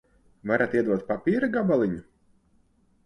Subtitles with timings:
[0.51, 2.01] Varat iedot papīra gabaliņu?